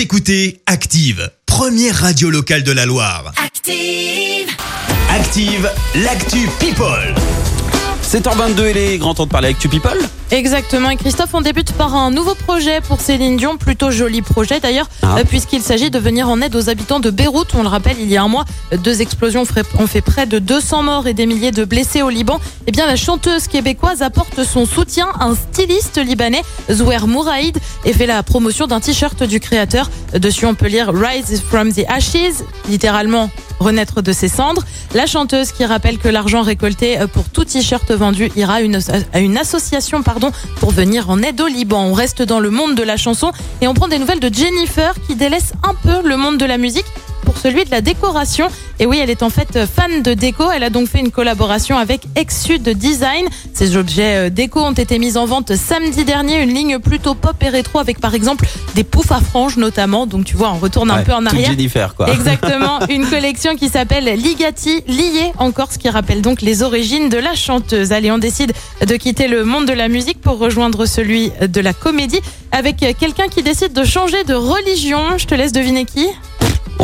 [0.00, 3.34] Vous écoutez Active, première radio locale de la Loire.
[3.36, 4.48] Active.
[5.10, 7.14] Active, l'actu People.
[8.02, 9.98] 7h22, il est grand temps de parler avec Tu People.
[10.30, 10.90] Exactement.
[10.90, 13.56] Et Christophe, on débute par un nouveau projet pour Céline Dion.
[13.56, 15.16] Plutôt joli projet d'ailleurs, Ah.
[15.18, 17.48] euh, puisqu'il s'agit de venir en aide aux habitants de Beyrouth.
[17.54, 18.44] On le rappelle, il y a un mois,
[18.84, 19.42] deux explosions
[19.78, 22.38] ont fait près de 200 morts et des milliers de blessés au Liban.
[22.68, 27.92] Eh bien, la chanteuse québécoise apporte son soutien à un styliste libanais, Zouer Mouraïd, et
[27.92, 29.90] fait la promotion d'un t-shirt du créateur.
[30.14, 34.62] Dessus, on peut lire Rise from the Ashes, littéralement renaître de ses cendres.
[34.94, 38.78] La chanteuse qui rappelle que l'argent récolté pour tout t-shirt vendu ira à une,
[39.12, 40.19] à une association pardon,
[40.56, 41.84] pour venir en aide au Liban.
[41.84, 44.94] On reste dans le monde de la chanson et on prend des nouvelles de Jennifer
[45.06, 46.86] qui délaisse un peu le monde de la musique
[47.24, 48.48] pour celui de la décoration.
[48.78, 50.50] Et oui, elle est en fait euh, fan de déco.
[50.50, 53.26] Elle a donc fait une collaboration avec Exsud Design.
[53.52, 56.42] Ces objets euh, déco ont été mis en vente samedi dernier.
[56.42, 60.06] Une ligne plutôt pop et rétro avec par exemple des poufs à franges notamment.
[60.06, 61.50] Donc tu vois, on retourne un Ouais, peu en arrière.
[61.50, 62.10] Jennifer, quoi.
[62.10, 67.18] Exactement, une collection qui s'appelle Ligati, liée encore, ce qui rappelle donc les origines de
[67.18, 67.92] la chanteuse.
[67.92, 68.52] Allez, on décide
[68.86, 72.20] de quitter le monde de la musique pour rejoindre celui de la comédie
[72.52, 75.18] avec quelqu'un qui décide de changer de religion.
[75.18, 76.06] Je te laisse deviner qui?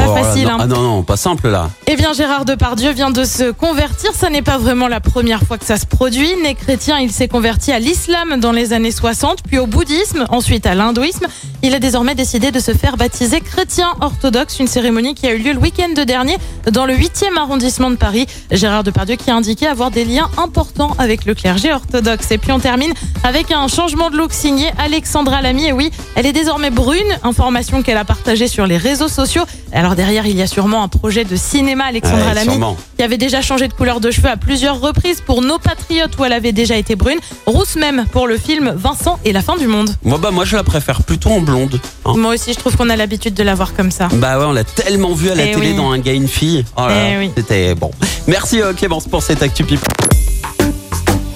[0.06, 0.58] Pas Oh facile, hein.
[0.60, 1.70] Ah non, non, pas simple là.
[1.86, 4.12] Eh bien, Gérard Depardieu vient de se convertir.
[4.14, 6.30] Ça n'est pas vraiment la première fois que ça se produit.
[6.42, 10.66] Né chrétien, il s'est converti à l'islam dans les années 60, puis au bouddhisme, ensuite
[10.66, 11.26] à l'hindouisme.
[11.62, 15.38] Il a désormais décidé de se faire baptiser chrétien orthodoxe, une cérémonie qui a eu
[15.38, 16.36] lieu le week-end dernier
[16.70, 18.26] dans le 8e arrondissement de Paris.
[18.52, 22.30] Gérard Depardieu qui a indiqué avoir des liens importants avec le clergé orthodoxe.
[22.30, 22.92] Et puis on termine
[23.24, 25.66] avec un changement de look signé Alexandra Lamy.
[25.66, 29.42] Et oui, elle est désormais brune, information qu'elle a partagée sur les réseaux sociaux.
[29.72, 32.76] Alors derrière, il y a sûrement un projet de cinéma Alexandra Ouais, Lamy sûrement.
[32.96, 36.24] qui avait déjà changé de couleur de cheveux à plusieurs reprises pour Nos Patriotes où
[36.24, 39.66] elle avait déjà été brune, rousse même pour le film Vincent et la fin du
[39.66, 39.90] monde.
[40.04, 41.80] Moi, bah, moi, je la préfère plutôt en blonde.
[42.04, 42.12] hein.
[42.16, 44.08] Moi aussi, je trouve qu'on a l'habitude de la voir comme ça.
[44.12, 45.76] Bah ouais, on l'a tellement vu à la Eh télé oui.
[45.76, 46.64] dans un gars et une fille.
[46.76, 47.30] Oh Eh là, oui.
[47.36, 47.90] C'était bon.
[48.26, 49.88] Merci euh, Clémence pour cette Actu People.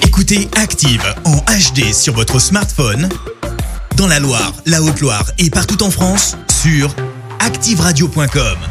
[0.03, 3.09] Écoutez Active en HD sur votre smartphone,
[3.97, 6.95] dans la Loire, la Haute-Loire et partout en France, sur
[7.41, 8.70] activeradio.com.